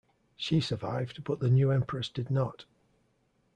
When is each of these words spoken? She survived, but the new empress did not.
She 0.35 0.61
survived, 0.61 1.23
but 1.23 1.41
the 1.41 1.49
new 1.51 1.69
empress 1.69 2.09
did 2.09 2.31
not. 2.31 2.65